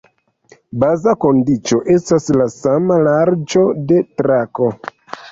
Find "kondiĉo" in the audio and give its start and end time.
1.25-1.77